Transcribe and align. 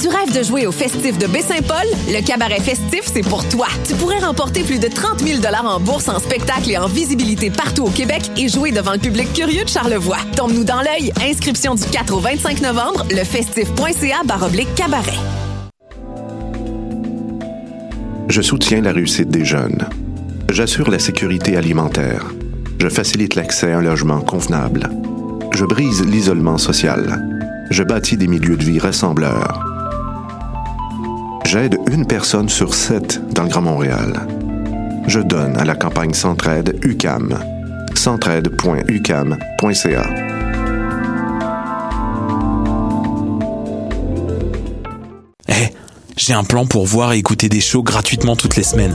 Tu 0.00 0.08
rêves 0.08 0.34
de 0.34 0.42
jouer 0.42 0.66
au 0.66 0.72
festif 0.72 1.18
de 1.18 1.26
Baie-Saint-Paul? 1.26 1.84
Le 2.08 2.24
cabaret 2.24 2.60
festif, 2.60 3.02
c'est 3.04 3.20
pour 3.20 3.46
toi. 3.50 3.66
Tu 3.86 3.94
pourrais 3.96 4.18
remporter 4.18 4.62
plus 4.62 4.80
de 4.80 4.88
30 4.88 5.20
000 5.20 5.42
en 5.62 5.78
bourse, 5.78 6.08
en 6.08 6.18
spectacle 6.18 6.70
et 6.70 6.78
en 6.78 6.86
visibilité 6.86 7.50
partout 7.50 7.84
au 7.84 7.90
Québec 7.90 8.30
et 8.38 8.48
jouer 8.48 8.72
devant 8.72 8.92
le 8.92 8.98
public 8.98 9.30
curieux 9.34 9.62
de 9.62 9.68
Charlevoix. 9.68 10.16
Tombe-nous 10.36 10.64
dans 10.64 10.80
l'œil. 10.80 11.12
Inscription 11.22 11.74
du 11.74 11.84
4 11.84 12.14
au 12.14 12.18
25 12.18 12.62
novembre, 12.62 13.04
lefestif.ca 13.10 14.22
baroblique 14.24 14.74
cabaret. 14.74 15.18
Je 18.30 18.40
soutiens 18.40 18.80
la 18.80 18.92
réussite 18.92 19.28
des 19.28 19.44
jeunes. 19.44 19.86
J'assure 20.48 20.90
la 20.90 20.98
sécurité 20.98 21.58
alimentaire. 21.58 22.24
Je 22.78 22.88
facilite 22.88 23.34
l'accès 23.34 23.72
à 23.72 23.78
un 23.78 23.82
logement 23.82 24.22
convenable. 24.22 24.88
Je 25.52 25.66
brise 25.66 26.02
l'isolement 26.06 26.56
social. 26.56 27.22
Je 27.70 27.82
bâtis 27.82 28.16
des 28.16 28.28
milieux 28.28 28.56
de 28.56 28.64
vie 28.64 28.78
rassembleurs. 28.78 29.79
J'aide 31.52 31.78
une 31.90 32.06
personne 32.06 32.48
sur 32.48 32.74
sept 32.74 33.20
dans 33.34 33.42
le 33.42 33.48
Grand 33.48 33.62
Montréal. 33.62 34.24
Je 35.08 35.18
donne 35.18 35.56
à 35.56 35.64
la 35.64 35.74
campagne 35.74 36.14
Centraide 36.14 36.78
UCAM. 36.84 37.36
centraide.ucam.ca. 37.92 40.04
Eh, 45.48 45.52
j'ai 46.16 46.34
un 46.34 46.44
plan 46.44 46.66
pour 46.66 46.86
voir 46.86 47.14
et 47.14 47.18
écouter 47.18 47.48
des 47.48 47.60
shows 47.60 47.82
gratuitement 47.82 48.36
toutes 48.36 48.54
les 48.54 48.62
semaines. 48.62 48.94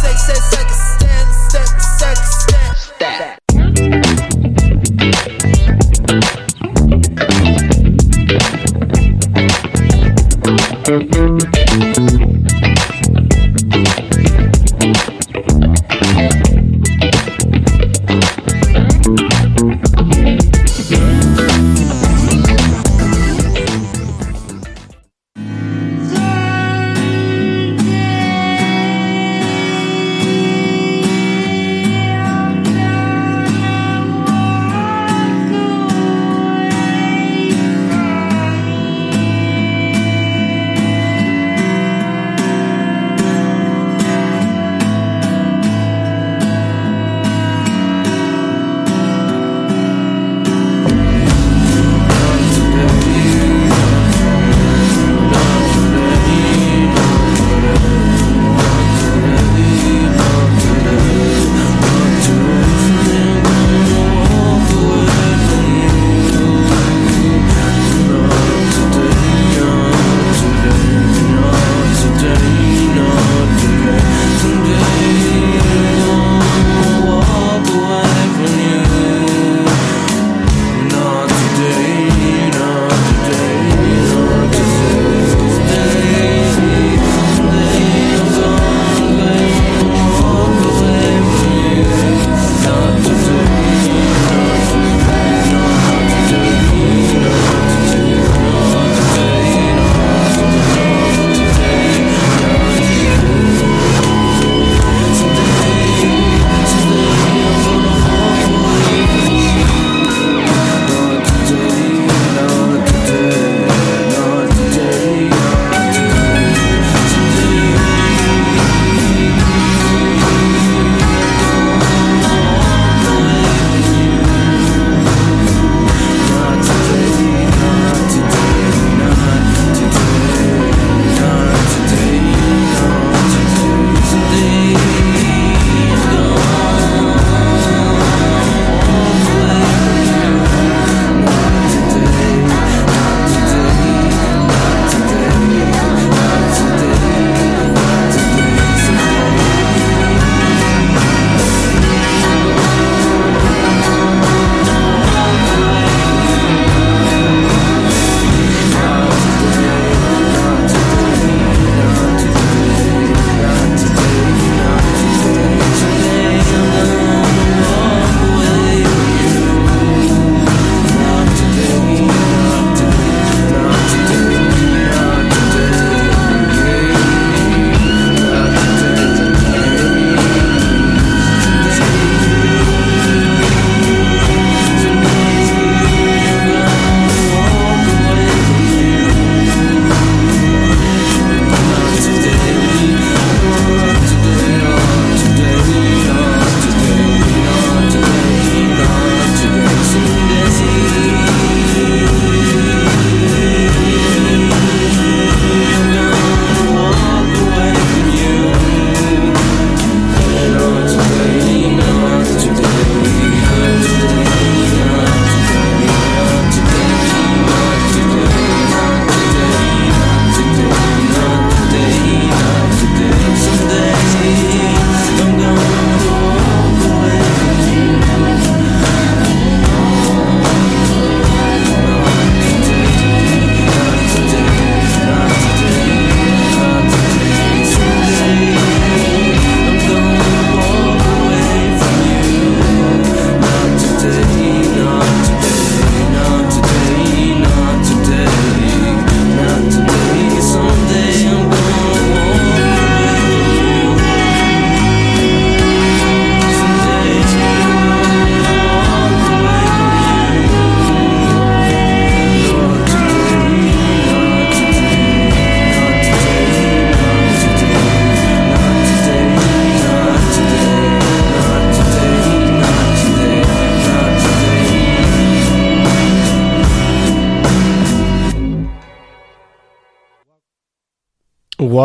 sex, 0.00 0.26
sex, 0.26 0.50
sex, 0.50 0.68
stand, 0.96 1.28
sex, 1.50 1.98
sex, 1.98 2.20
stand. 2.44 2.76
Stat. 2.76 3.38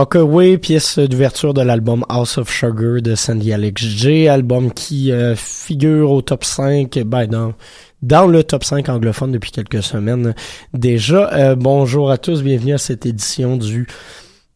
Walk 0.03 0.15
Away, 0.17 0.57
pièce 0.57 0.99
d'ouverture 0.99 1.53
de 1.53 1.61
l'album 1.61 2.03
House 2.09 2.37
of 2.37 2.51
Sugar 2.51 3.01
de 3.01 3.15
Sandy 3.15 3.53
Alex 3.53 3.81
J, 3.81 4.27
album 4.27 4.73
qui 4.73 5.13
euh, 5.13 5.33
figure 5.33 6.11
au 6.11 6.21
top 6.21 6.43
5, 6.43 6.99
ben 7.05 7.53
dans, 8.01 8.27
le 8.27 8.43
top 8.43 8.65
5 8.65 8.89
anglophone 8.89 9.31
depuis 9.31 9.51
quelques 9.51 9.81
semaines 9.81 10.35
déjà. 10.73 11.31
Euh, 11.31 11.55
bonjour 11.55 12.11
à 12.11 12.17
tous, 12.17 12.43
bienvenue 12.43 12.73
à 12.73 12.79
cette 12.79 13.05
édition 13.05 13.55
du 13.55 13.87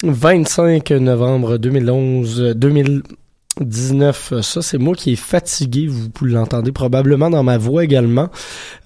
25 0.04 0.92
novembre 0.92 1.58
2011, 1.58 2.54
2019. 2.58 4.42
Ça, 4.42 4.62
c'est 4.62 4.78
moi 4.78 4.96
qui 4.96 5.14
est 5.14 5.16
fatigué, 5.16 5.88
vous 5.88 6.10
l'entendre 6.26 6.70
probablement 6.72 7.30
dans 7.30 7.44
ma 7.44 7.58
voix 7.58 7.86
également. 7.86 8.28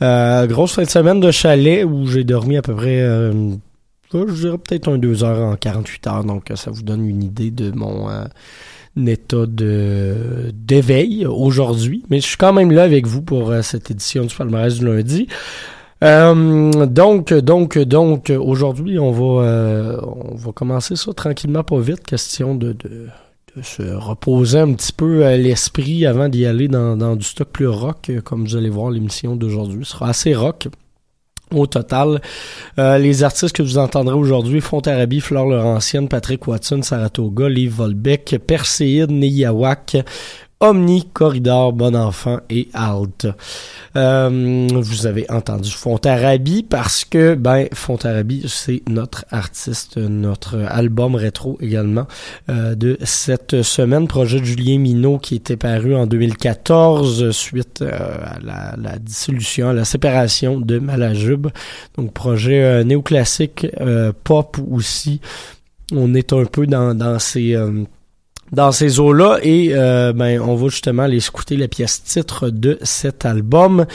Euh, 0.04 0.46
grosse 0.46 0.74
fin 0.74 0.84
de 0.84 0.90
semaine 0.90 1.20
de 1.22 1.32
chalet 1.32 1.84
où 1.86 2.06
j'ai 2.06 2.24
dormi 2.24 2.58
à 2.58 2.62
peu 2.62 2.76
près 2.76 3.02
je 4.14 4.34
dirais 4.34 4.58
peut-être 4.58 4.90
un 4.90 4.98
2 4.98 5.24
heures 5.24 5.46
en 5.46 5.56
48 5.56 6.08
heures, 6.08 6.24
donc 6.24 6.52
ça 6.56 6.72
vous 6.72 6.84
donne 6.84 7.08
une 7.08 7.24
idée 7.24 7.52
de 7.52 7.72
mon 7.72 8.10
euh, 8.10 8.26
état 9.08 9.46
d'éveil 9.48 11.26
aujourd'hui. 11.26 12.04
Mais 12.10 12.20
je 12.20 12.28
suis 12.28 12.38
quand 12.38 12.54
même 12.54 12.72
là 12.72 12.84
avec 12.84 13.08
vous 13.08 13.22
pour 13.22 13.52
euh, 13.52 13.62
cette 13.62 13.92
édition 13.92 14.26
du 14.26 14.36
palmarès 14.36 14.80
du 14.80 14.86
lundi. 14.86 15.28
Euh, 16.04 16.86
donc, 16.86 17.34
donc, 17.34 17.78
donc, 17.78 18.32
aujourd'hui, 18.32 18.98
on 18.98 19.12
va, 19.12 20.02
on 20.04 20.36
va 20.36 20.52
commencer 20.52 20.96
ça 20.96 21.14
tranquillement, 21.14 21.64
pas 21.64 21.80
vite. 21.80 22.04
Question 22.04 22.56
de, 22.56 22.76
se 23.62 23.84
reposer 23.84 24.60
un 24.60 24.74
petit 24.74 24.94
peu 24.94 25.20
l'esprit 25.36 26.06
avant 26.06 26.30
d'y 26.30 26.46
aller 26.46 26.70
dans, 26.70 26.98
dans 26.98 27.16
du 27.16 27.26
stock 27.26 27.50
plus 27.50 27.68
rock. 27.68 28.12
Comme 28.24 28.46
vous 28.46 28.56
allez 28.56 28.70
voir, 28.70 28.90
l'émission 28.90 29.36
d'aujourd'hui 29.36 29.86
sera 29.86 30.10
assez 30.10 30.34
rock. 30.34 30.70
Au 31.54 31.68
total, 31.68 32.22
euh, 32.80 32.98
les 32.98 33.24
artistes 33.24 33.56
que 33.56 33.62
vous 33.62 33.78
entendrez 33.78 34.16
aujourd'hui, 34.16 34.62
Fontarabie, 34.62 35.20
Flore 35.20 35.48
Laurentienne, 35.48 36.08
Patrick 36.08 36.48
Watson, 36.48 36.82
Saratoga, 36.82 37.50
Liv 37.50 37.74
Volbeck, 37.74 38.38
Perséide, 38.48 39.12
Neyawak, 39.12 39.98
Omni, 40.62 41.10
Corridor, 41.12 41.74
Bon 41.74 41.96
Enfant 41.96 42.40
et 42.52 42.70
Alt. 42.74 43.28
Euh, 43.96 44.68
vous 44.72 45.08
avez 45.08 45.30
entendu 45.30 45.72
Fontarabie 45.72 46.62
parce 46.62 47.04
que 47.04 47.34
ben 47.34 47.68
Fontarabie 47.74 48.46
c'est 48.48 48.84
notre 48.88 49.26
artiste, 49.32 49.98
notre 49.98 50.60
album 50.60 51.16
rétro 51.16 51.58
également 51.62 52.08
euh, 52.50 52.76
de 52.76 52.98
cette 53.04 53.64
semaine, 53.64 54.08
projet 54.08 54.40
de 54.40 54.46
Julien 54.46 54.78
Minot 54.78 55.18
qui 55.18 55.36
était 55.36 55.58
paru 55.58 55.96
en 55.96 56.06
2014 56.06 57.32
suite 57.32 57.82
euh, 57.82 57.90
à 57.92 58.76
la, 58.78 59.00
dissolution, 59.00 59.70
à 59.70 59.74
la 59.74 59.84
séparation 59.84 60.60
de 60.60 60.78
Malajube. 60.78 61.48
Donc 61.98 62.14
projet 62.14 62.84
néoclassique 62.84 63.66
pop 64.24 64.58
aussi. 64.70 65.22
On 65.92 66.14
est 66.14 66.32
un 66.34 66.46
peu 66.46 66.68
dans, 66.68 66.94
dans 66.94 67.18
ces 67.20 67.58
dans 68.52 68.72
ces 68.72 69.00
eaux-là 69.00 69.40
et 69.42 69.70
euh, 69.72 70.12
ben 70.14 70.42
on 70.42 70.56
va 70.56 70.68
justement 70.68 71.04
aller 71.04 71.26
écouter 71.26 71.56
la 71.56 71.68
pièce 71.68 72.04
titre 72.04 72.50
de 72.50 72.78
cet 72.82 73.26
album. 73.26 73.86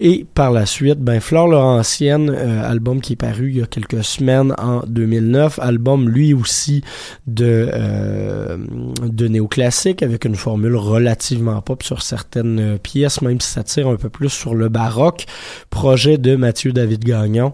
Et 0.00 0.24
par 0.34 0.52
la 0.52 0.66
suite 0.66 1.00
ben 1.00 1.20
Flore 1.20 1.48
Laurentienne 1.48 2.30
euh, 2.30 2.70
album 2.70 3.00
qui 3.00 3.14
est 3.14 3.16
paru 3.16 3.50
il 3.50 3.58
y 3.58 3.62
a 3.62 3.66
quelques 3.66 4.04
semaines 4.04 4.54
en 4.58 4.82
2009 4.86 5.58
album 5.58 6.08
lui 6.08 6.32
aussi 6.32 6.82
de 7.26 7.68
euh, 7.72 8.56
de 9.02 9.28
néoclassique 9.28 10.02
avec 10.02 10.24
une 10.24 10.36
formule 10.36 10.76
relativement 10.76 11.60
pop 11.60 11.82
sur 11.82 12.02
certaines 12.02 12.78
pièces 12.78 13.20
même 13.20 13.40
si 13.40 13.50
ça 13.50 13.64
tire 13.64 13.88
un 13.88 13.96
peu 13.96 14.08
plus 14.08 14.28
sur 14.28 14.54
le 14.54 14.68
baroque. 14.68 15.26
Projet 15.70 16.18
de 16.18 16.36
Mathieu 16.36 16.72
David 16.72 17.04
Gagnon 17.04 17.52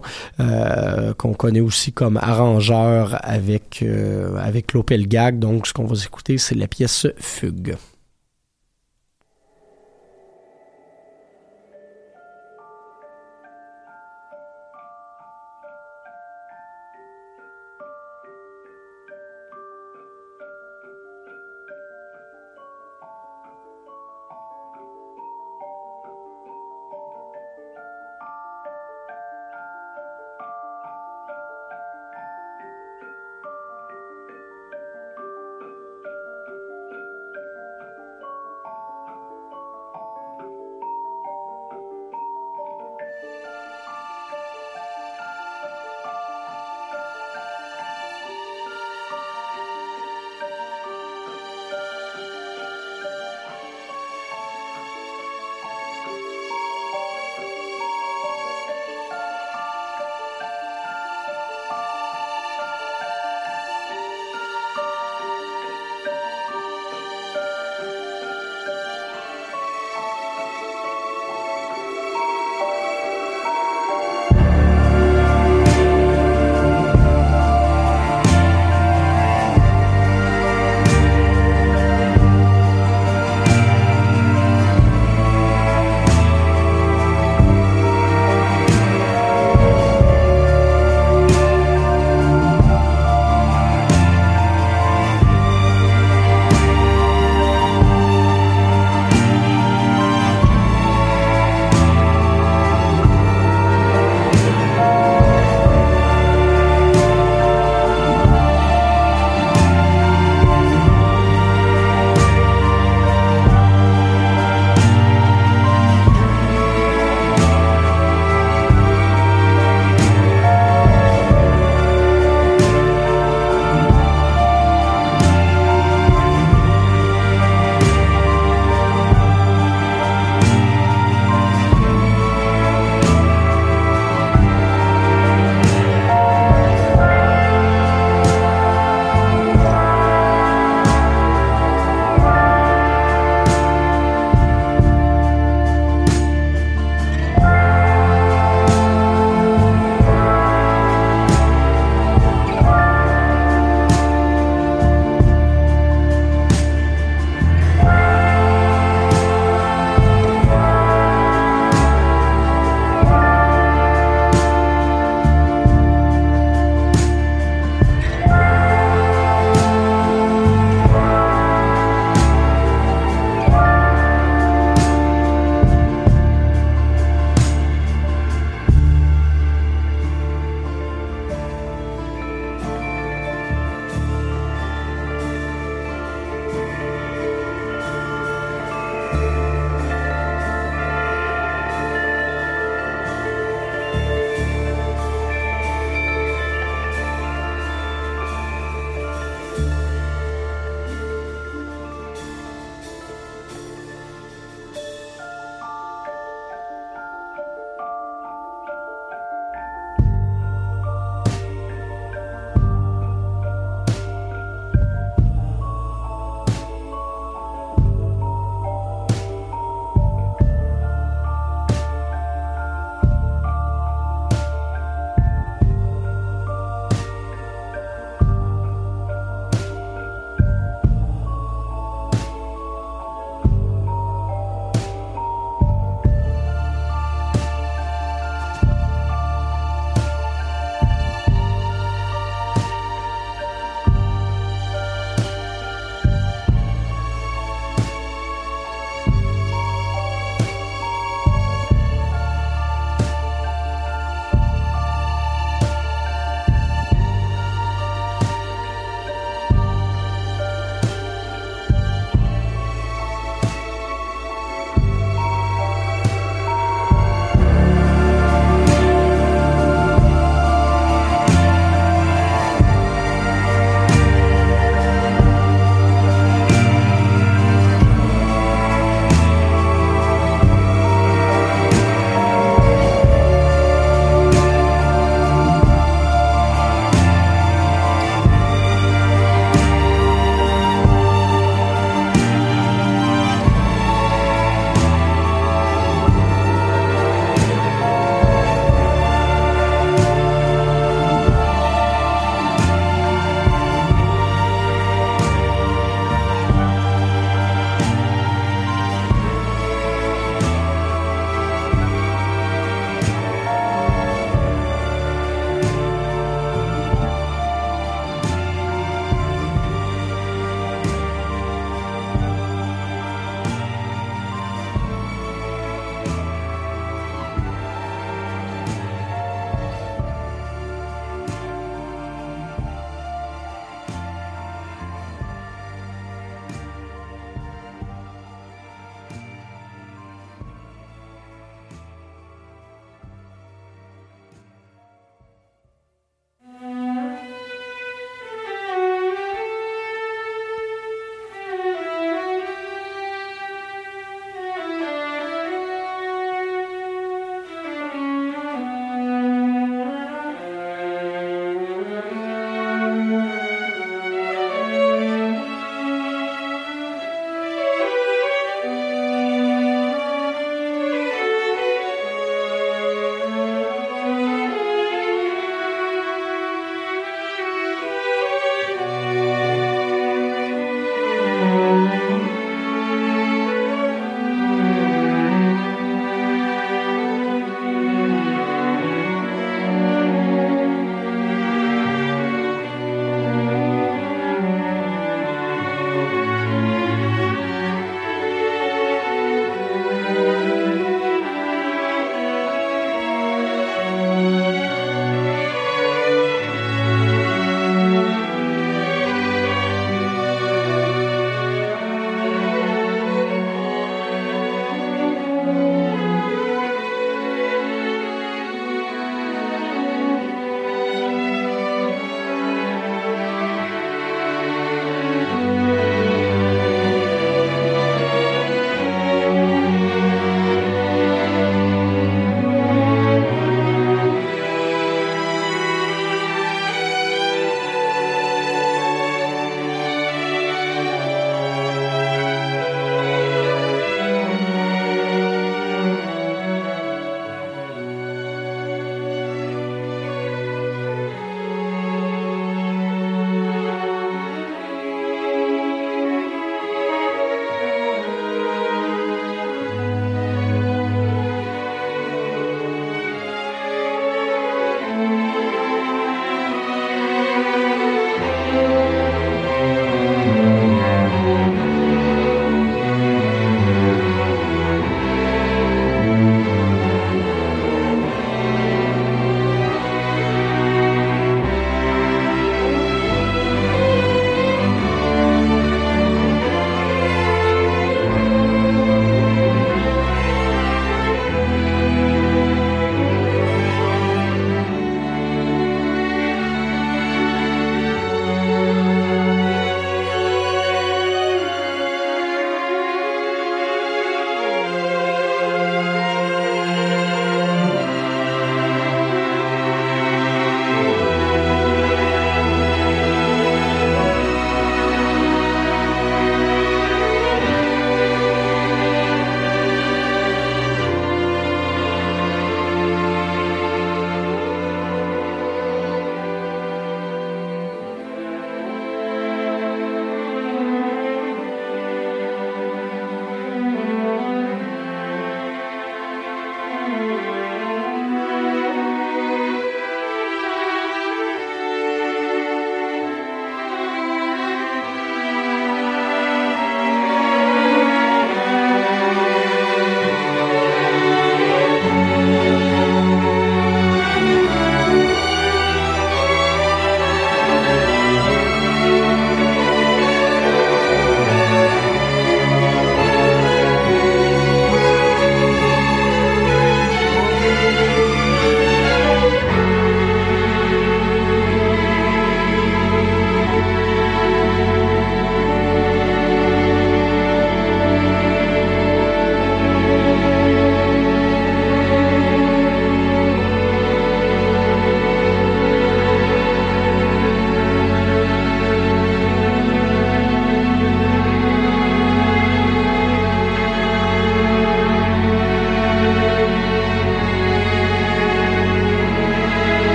qu'on 1.17 1.33
connaît 1.33 1.59
aussi 1.59 1.91
comme 1.91 2.17
arrangeur 2.17 3.17
avec 3.23 3.83
avec 4.37 4.73
l'Opel 4.73 5.07
Gag. 5.07 5.39
Donc 5.39 5.67
ce 5.67 5.73
qu'on 5.73 5.85
va 5.85 5.95
écouter 5.95 6.37
c'est 6.37 6.50
la 6.55 6.67
pièce 6.67 7.07
Fugue. 7.17 7.75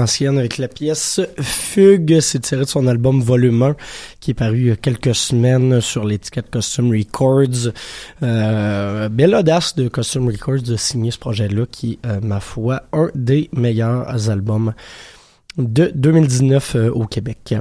Laurentienne 0.00 0.38
avec 0.38 0.56
la 0.56 0.66
pièce 0.66 1.20
Fugue. 1.38 2.20
C'est 2.20 2.38
tiré 2.38 2.62
de 2.62 2.68
son 2.70 2.86
album 2.86 3.20
Volume 3.20 3.62
1 3.62 3.76
qui 4.18 4.30
est 4.30 4.34
paru 4.34 4.58
il 4.58 4.66
y 4.68 4.70
a 4.70 4.76
quelques 4.76 5.14
semaines 5.14 5.82
sur 5.82 6.06
l'étiquette 6.06 6.50
Custom 6.50 6.90
Records. 6.90 7.74
Euh, 8.22 9.10
belle 9.10 9.34
audace 9.34 9.76
de 9.76 9.88
Custom 9.88 10.26
Records 10.26 10.62
de 10.62 10.76
signer 10.76 11.10
ce 11.10 11.18
projet-là 11.18 11.66
qui 11.70 11.98
est, 12.02 12.24
ma 12.24 12.40
foi, 12.40 12.84
un 12.94 13.10
des 13.14 13.50
meilleurs 13.52 14.30
albums 14.30 14.72
de 15.56 15.90
2019 15.94 16.76
euh, 16.76 16.90
au 16.90 17.06
Québec. 17.06 17.54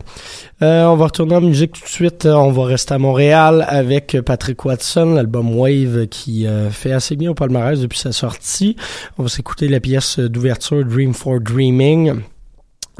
Euh, 0.62 0.86
on 0.86 0.96
va 0.96 1.06
retourner 1.06 1.36
en 1.36 1.42
musique 1.42 1.74
tout 1.74 1.84
de 1.84 1.90
suite. 1.90 2.26
On 2.26 2.52
va 2.52 2.66
rester 2.66 2.94
à 2.94 3.00
Montréal 3.00 3.66
avec 3.68 4.18
Patrick 4.26 4.64
Watson, 4.64 5.14
l'album 5.16 5.58
Wave 5.58 6.08
qui 6.08 6.46
euh, 6.46 6.70
fait 6.70 6.92
assez 6.92 7.16
bien 7.16 7.32
au 7.32 7.34
palmarès 7.34 7.80
depuis 7.80 8.00
sa 8.00 8.12
sortie. 8.12 8.76
On 9.18 9.24
va 9.24 9.30
s'écouter 9.30 9.68
la 9.68 9.80
pièce 9.80 10.20
d'ouverture 10.20 10.86
Dream 10.86 11.14
for 11.14 11.40
Dreaming. 11.40 12.22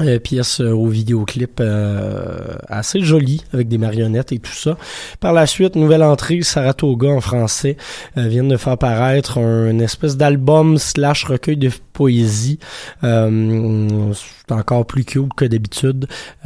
Euh, 0.00 0.18
pièce 0.18 0.60
euh, 0.62 0.70
au 0.70 0.86
vidéoclip 0.86 1.60
euh, 1.60 2.54
assez 2.68 3.00
joli 3.00 3.42
avec 3.52 3.68
des 3.68 3.76
marionnettes 3.76 4.32
et 4.32 4.38
tout 4.38 4.52
ça. 4.52 4.78
Par 5.20 5.34
la 5.34 5.46
suite, 5.46 5.76
nouvelle 5.76 6.02
entrée, 6.02 6.40
Saratoga 6.40 7.08
en 7.08 7.20
français 7.20 7.76
euh, 8.16 8.26
vient 8.26 8.44
de 8.44 8.56
faire 8.56 8.78
paraître 8.78 9.38
un 9.38 9.78
espèce 9.78 10.16
d'album 10.16 10.78
slash 10.78 11.24
recueil 11.24 11.58
de 11.58 11.70
poésie. 11.92 12.58
c'est 13.02 14.52
encore 14.52 14.86
plus 14.86 15.04
cute 15.04 15.34
que 15.36 15.44
d'habitude, 15.44 16.06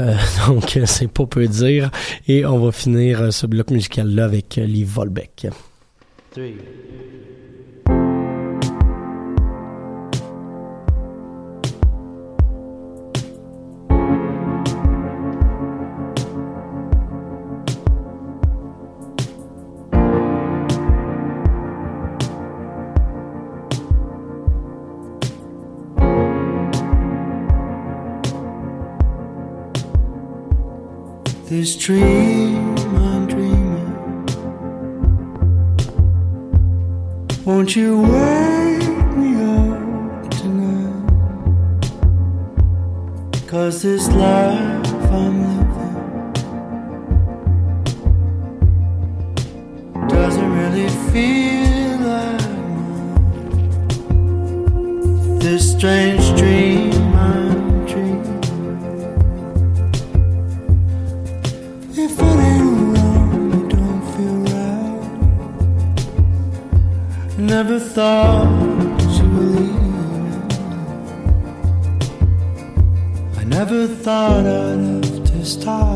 donc 0.49 0.79
c'est 0.87 1.09
pas 1.09 1.27
peu 1.27 1.47
dire. 1.47 1.91
Et 2.27 2.45
on 2.45 2.59
va 2.59 2.73
finir 2.73 3.33
ce 3.33 3.47
bloc 3.47 3.71
musical 3.71 4.09
là 4.09 4.25
avec 4.25 4.57
Liv 4.57 4.89
Volbeck. 4.89 5.47
This 31.65 31.77
dream 31.77 32.77
I'm 32.77 33.27
dreaming. 33.27 33.93
Won't 37.47 37.75
you 37.75 38.03
wake 38.03 38.89
me 39.17 39.31
up 39.57 40.31
tonight? 40.41 41.09
Cause 43.47 43.81
this 43.81 44.09
life 44.09 44.93
I'm 45.19 45.37
living 45.49 45.95
doesn't 50.09 50.51
really 50.61 50.91
feel 51.11 51.97
like 52.13 52.49
mine. 52.77 54.19
This 55.39 55.73
strange 55.73 56.25
dream. 56.39 56.64
Thought 67.95 69.01
you 69.17 69.23
leave. 69.23 70.49
I 73.39 73.45
never 73.45 73.87
thought 73.87 74.45
I'd 74.45 75.05
have 75.05 75.25
to 75.27 75.45
start 75.45 75.94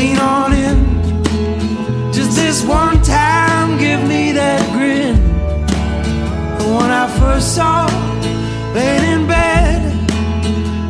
lean 0.00 0.18
on 0.18 0.52
in? 0.52 0.78
Just 2.12 2.32
this 2.40 2.64
one 2.64 3.00
time, 3.02 3.78
give 3.78 4.02
me 4.12 4.32
that 4.32 4.62
grin. 4.72 5.16
The 6.58 6.66
one 6.80 6.90
I 7.02 7.06
first 7.20 7.54
saw 7.56 7.86
laying 8.74 9.06
in 9.14 9.22
bed 9.26 9.80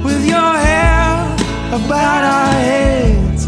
with 0.06 0.22
your 0.34 0.52
hair 0.66 1.08
about 1.78 2.22
our 2.36 2.54
heads. 2.70 3.42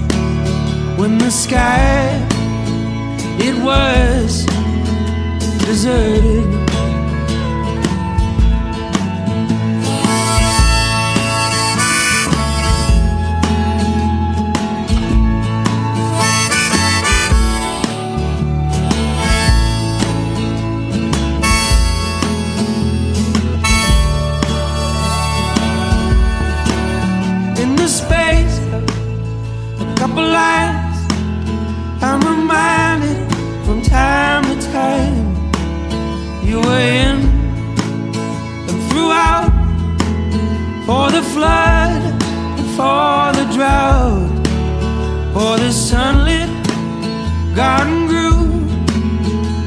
When 1.00 1.18
the 1.18 1.30
sky 1.30 1.92
it 3.48 3.56
was 3.68 4.46
deserted. 5.66 6.61
The 41.22 41.28
flood 41.30 42.02
for 42.76 43.32
the 43.38 43.46
drought, 43.54 44.46
for 45.32 45.56
the 45.58 45.70
sunlit 45.70 46.50
garden 47.54 48.06
grew, 48.06 48.66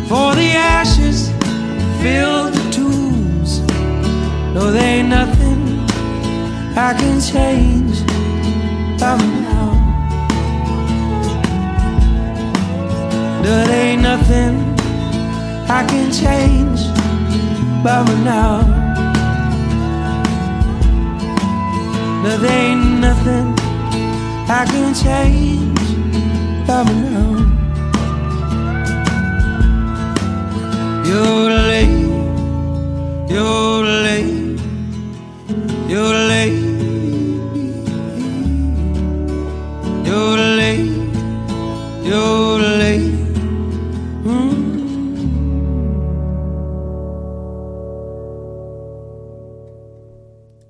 for 0.08 0.36
the 0.36 0.50
ashes 0.78 1.30
filled 2.02 2.54
the 2.54 2.72
tombs. 2.72 3.60
No, 4.54 4.72
they 4.72 5.00
ain't 5.00 5.10
nothing 5.10 5.80
I 6.78 6.94
can 7.00 7.22
change 7.22 8.06
by 9.00 9.18
now. 9.48 9.72
There 13.44 13.70
ain't 13.70 14.02
nothing 14.02 14.56
I 15.70 15.86
can 15.88 16.12
change 16.12 16.82
by 17.84 18.04
now. 18.24 18.85
There 22.26 22.44
ain't 22.44 23.02
nothing 23.02 23.54
I 24.50 24.66
can 24.66 24.96
change 24.96 25.78
by 26.66 26.82
now. 26.82 27.36
You're 31.06 31.54
late, 31.72 32.10
you're 33.30 33.84
late, 34.08 34.60
you're 35.88 36.18
late. 36.32 36.65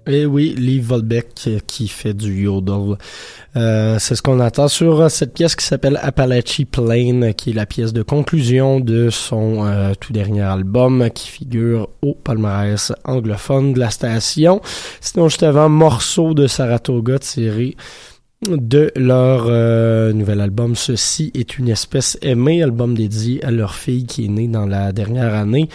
Et 0.08 0.22
Eh 0.22 0.26
oui, 0.28 0.54
Lee 0.56 0.80
Volbeck 0.80 1.30
euh, 1.48 1.60
qui 1.65 1.88
fait 1.88 2.13
du 2.13 2.44
yodel. 2.44 2.98
Euh, 3.58 3.98
c'est 4.00 4.15
ce 4.15 4.22
qu'on 4.22 4.39
attend 4.39 4.68
sur 4.68 5.02
euh, 5.02 5.10
cette 5.10 5.34
pièce 5.34 5.56
qui 5.56 5.65
s'appelle 5.65 6.00
Appalachie 6.02 6.65
Plain, 6.65 7.32
qui 7.32 7.50
est 7.50 7.54
la 7.54 7.65
pièce 7.65 7.91
de 7.91 8.04
conclusion 8.04 8.80
de 8.80 9.10
son 9.10 9.65
euh, 9.65 9.94
tout 10.00 10.13
dernier 10.13 10.41
album 10.41 11.10
qui 11.10 11.30
figure 11.30 11.89
au 12.04 12.13
palmarès 12.13 12.91
anglophone 13.04 13.74
de 13.74 13.80
la 13.80 13.89
station. 13.89 14.62
Sinon, 15.02 15.28
juste 15.30 15.44
avant, 15.44 15.70
morceau 15.70 16.36
de 16.36 16.46
Saratoga 16.46 17.18
tiré 17.18 17.76
de 18.49 18.91
leur 18.95 19.45
euh, 19.47 20.13
nouvel 20.13 20.41
album. 20.41 20.76
Ceci 20.76 21.32
est 21.34 21.57
une 21.57 21.70
espèce 21.70 22.17
aimée, 22.22 22.61
album 22.61 22.95
dédié 22.95 23.43
à 23.43 23.51
leur 23.51 23.76
fille 23.76 24.05
qui 24.05 24.26
est 24.26 24.30
née 24.30 24.47
dans 24.47 24.65
la 24.65 24.91
dernière 24.91 25.34
année. 25.34 25.70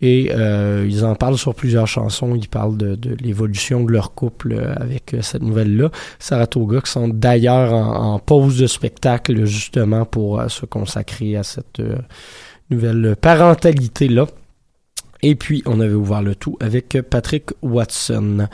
Et 0.00 0.30
euh, 0.32 0.86
ils 0.88 1.04
en 1.04 1.14
parlent 1.14 1.38
sur 1.38 1.54
plusieurs 1.54 1.86
chansons. 1.86 2.34
Ils 2.34 2.48
parlent 2.48 2.76
de, 2.76 2.98
l'évolution 3.20 3.84
de 3.84 3.92
leur 3.92 4.14
couple 4.14 4.52
euh, 4.52 4.74
avec 4.76 5.16
cette 5.20 5.42
nouvelle-là. 5.42 5.90
Saratoga 6.18 6.80
qui 6.80 6.90
sont 6.90 7.08
d'ailleurs 7.08 7.72
en, 7.72 8.14
en 8.14 8.18
pause 8.18 8.58
de 8.58 8.66
spectacle 8.66 9.44
justement 9.44 10.04
pour 10.04 10.42
se 10.48 10.66
consacrer 10.66 11.36
à 11.36 11.42
cette 11.42 11.82
nouvelle 12.70 13.16
parentalité-là. 13.20 14.26
Et 15.22 15.34
puis, 15.34 15.62
on 15.66 15.80
avait 15.80 15.94
ouvert 15.94 16.22
le 16.22 16.34
tout 16.34 16.56
avec 16.60 16.98
Patrick 17.08 17.50
Watson. 17.62 18.48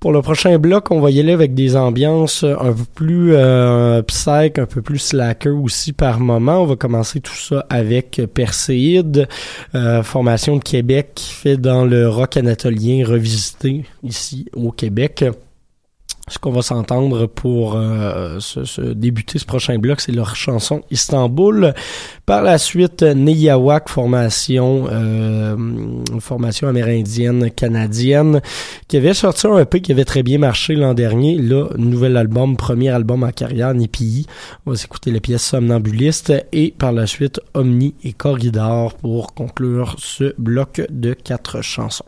Pour 0.00 0.12
le 0.12 0.22
prochain 0.22 0.58
bloc, 0.58 0.90
on 0.90 1.00
va 1.00 1.10
y 1.10 1.20
aller 1.20 1.32
avec 1.32 1.54
des 1.54 1.76
ambiances 1.76 2.44
un 2.44 2.72
peu 2.72 2.84
plus 2.94 3.34
euh, 3.34 4.02
psych, 4.02 4.58
un 4.58 4.66
peu 4.66 4.82
plus 4.82 4.98
slacker 4.98 5.50
aussi 5.50 5.92
par 5.92 6.20
moment. 6.20 6.62
On 6.62 6.66
va 6.66 6.76
commencer 6.76 7.20
tout 7.20 7.34
ça 7.34 7.66
avec 7.70 8.20
Perséide, 8.32 9.28
euh, 9.74 10.02
formation 10.02 10.56
de 10.56 10.62
Québec 10.62 11.12
qui 11.14 11.32
fait 11.32 11.56
dans 11.56 11.84
le 11.84 12.08
rock 12.08 12.36
anatolien 12.36 13.04
revisité 13.06 13.84
ici 14.02 14.46
au 14.54 14.70
Québec. 14.70 15.24
Ce 16.28 16.40
qu'on 16.40 16.50
va 16.50 16.62
s'entendre 16.62 17.26
pour 17.26 17.76
euh, 17.76 18.40
se, 18.40 18.80
débuter 18.80 19.38
ce 19.38 19.44
prochain 19.44 19.78
bloc, 19.78 20.00
c'est 20.00 20.10
leur 20.10 20.34
chanson 20.34 20.82
Istanbul. 20.90 21.72
Par 22.26 22.42
la 22.42 22.58
suite, 22.58 23.04
Neyawak, 23.04 23.88
formation 23.88 24.88
euh, 24.90 25.56
formation 26.18 26.66
amérindienne 26.66 27.52
canadienne, 27.52 28.40
qui 28.88 28.96
avait 28.96 29.14
sorti 29.14 29.46
un 29.46 29.56
EP 29.60 29.80
qui 29.80 29.92
avait 29.92 30.04
très 30.04 30.24
bien 30.24 30.38
marché 30.38 30.74
l'an 30.74 30.94
dernier. 30.94 31.36
Là, 31.36 31.68
nouvel 31.76 32.16
album, 32.16 32.56
premier 32.56 32.88
album 32.88 33.22
en 33.22 33.30
carrière, 33.30 33.72
Nipi. 33.72 34.26
On 34.66 34.72
va 34.72 34.76
s'écouter 34.76 35.12
la 35.12 35.20
pièce 35.20 35.44
Somnambuliste 35.44 36.32
et 36.50 36.74
par 36.76 36.90
la 36.90 37.06
suite 37.06 37.40
Omni 37.54 37.94
et 38.02 38.12
Corridor 38.12 38.94
pour 38.94 39.32
conclure 39.32 39.94
ce 39.98 40.34
bloc 40.38 40.82
de 40.90 41.12
quatre 41.12 41.62
chansons. 41.62 42.04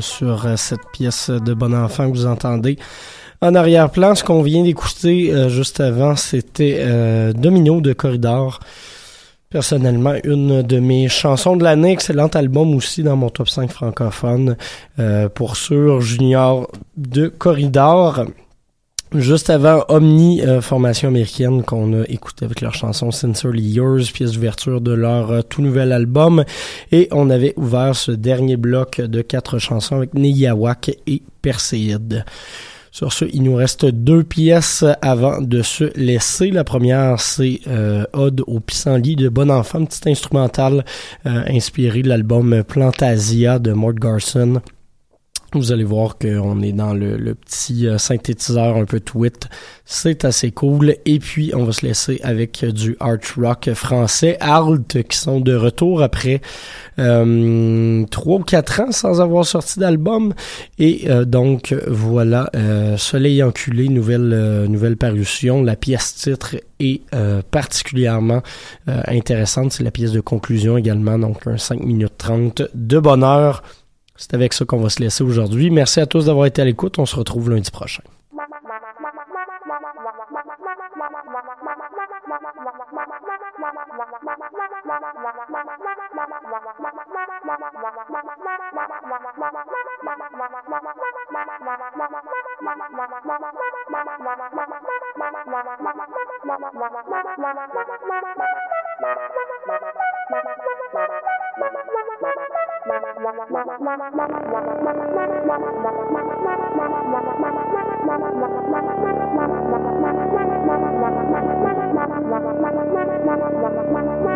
Sur 0.00 0.46
euh, 0.46 0.56
cette 0.56 0.86
pièce 0.92 1.30
de 1.30 1.54
Bon 1.54 1.74
Enfant 1.74 2.10
que 2.10 2.16
vous 2.16 2.26
entendez. 2.26 2.78
En 3.40 3.54
arrière-plan, 3.54 4.14
ce 4.14 4.24
qu'on 4.24 4.42
vient 4.42 4.64
d'écouter 4.64 5.32
euh, 5.32 5.48
juste 5.48 5.80
avant, 5.80 6.16
c'était 6.16 6.78
euh, 6.80 7.32
Domino 7.32 7.80
de 7.80 7.92
Corridor. 7.92 8.60
Personnellement, 9.48 10.14
une 10.24 10.62
de 10.62 10.78
mes 10.78 11.08
chansons 11.08 11.56
de 11.56 11.64
l'année, 11.64 11.92
excellent 11.92 12.28
album 12.28 12.74
aussi 12.74 13.02
dans 13.02 13.16
mon 13.16 13.30
top 13.30 13.48
5 13.48 13.68
francophone. 13.70 14.56
Pour 15.34 15.56
sûr, 15.56 16.00
Junior 16.00 16.70
de 16.96 17.26
Corridor. 17.26 18.26
Juste 19.12 19.50
avant 19.50 19.84
Omni, 19.88 20.40
euh, 20.42 20.60
formation 20.60 21.08
américaine 21.08 21.64
qu'on 21.64 22.00
a 22.00 22.04
écouté 22.04 22.44
avec 22.44 22.60
leur 22.60 22.74
chanson 22.74 23.10
Sincerely 23.10 23.72
Yours, 23.72 24.12
pièce 24.12 24.32
d'ouverture 24.32 24.80
de 24.80 24.92
leur 24.92 25.32
euh, 25.32 25.42
tout 25.42 25.62
nouvel 25.62 25.90
album. 25.90 26.44
Et 26.92 27.08
on 27.10 27.28
avait 27.28 27.52
ouvert 27.56 27.96
ce 27.96 28.12
dernier 28.12 28.56
bloc 28.56 29.00
de 29.00 29.20
quatre 29.20 29.58
chansons 29.58 29.96
avec 29.96 30.14
Neyawak 30.14 30.92
et 31.08 31.22
Perséide. 31.42 32.24
Sur 32.92 33.12
ce, 33.12 33.24
il 33.24 33.42
nous 33.42 33.54
reste 33.54 33.86
deux 33.86 34.22
pièces 34.22 34.84
avant 35.02 35.40
de 35.40 35.62
se 35.62 35.90
laisser. 35.96 36.50
La 36.50 36.64
première, 36.64 37.20
c'est 37.20 37.60
euh, 37.68 38.04
Ode 38.12 38.42
au 38.46 38.60
pissenlit 38.60 39.16
de 39.16 39.28
Bon 39.28 39.50
Enfant, 39.50 39.84
petit 39.84 40.08
instrumental 40.08 40.84
euh, 41.26 41.42
inspiré 41.48 42.02
de 42.02 42.08
l'album 42.08 42.62
Plantasia 42.62 43.58
de 43.58 43.72
Mort 43.72 43.94
Garson. 43.94 44.60
Vous 45.52 45.72
allez 45.72 45.84
voir 45.84 46.16
qu'on 46.16 46.62
est 46.62 46.72
dans 46.72 46.94
le, 46.94 47.34
petit 47.34 47.86
euh, 47.86 47.98
synthétiseur 47.98 48.76
un 48.76 48.84
peu 48.84 49.00
tweet. 49.00 49.48
C'est 49.84 50.24
assez 50.24 50.52
cool. 50.52 50.94
Et 51.06 51.18
puis, 51.18 51.52
on 51.54 51.64
va 51.64 51.72
se 51.72 51.84
laisser 51.84 52.20
avec 52.22 52.64
du 52.64 52.96
art 53.00 53.18
rock 53.36 53.70
français. 53.74 54.36
Alt, 54.40 55.02
qui 55.08 55.16
sont 55.16 55.40
de 55.40 55.54
retour 55.54 56.02
après 56.02 56.40
euh, 56.98 58.04
trois 58.10 58.38
ou 58.38 58.44
quatre 58.44 58.80
ans 58.80 58.92
sans 58.92 59.20
avoir 59.20 59.44
sorti 59.44 59.80
d'album. 59.80 60.34
Et 60.78 61.10
euh, 61.10 61.24
donc, 61.24 61.74
voilà, 61.88 62.50
euh, 62.54 62.96
Soleil 62.96 63.42
enculé, 63.42 63.88
nouvelle, 63.88 64.32
euh, 64.32 64.66
nouvelle 64.68 64.96
parution. 64.96 65.62
La 65.62 65.76
pièce 65.76 66.14
titre 66.14 66.56
est 66.78 67.02
euh, 67.14 67.42
particulièrement 67.50 68.42
euh, 68.88 69.02
intéressante. 69.06 69.72
C'est 69.72 69.84
la 69.84 69.90
pièce 69.90 70.12
de 70.12 70.20
conclusion 70.20 70.76
également. 70.76 71.18
Donc, 71.18 71.46
un 71.46 71.58
5 71.58 71.80
minutes 71.80 72.14
30 72.18 72.62
de 72.74 72.98
bonheur. 72.98 73.62
C'est 74.20 74.34
avec 74.34 74.52
ça 74.52 74.66
qu'on 74.66 74.76
va 74.76 74.90
se 74.90 75.00
laisser 75.00 75.24
aujourd'hui. 75.24 75.70
Merci 75.70 75.98
à 75.98 76.04
tous 76.04 76.26
d'avoir 76.26 76.44
été 76.44 76.60
à 76.60 76.66
l'écoute. 76.66 76.98
On 76.98 77.06
se 77.06 77.16
retrouve 77.16 77.48
lundi 77.48 77.70
prochain. 77.70 78.02
Thank 106.42 106.60
you. 114.24 114.29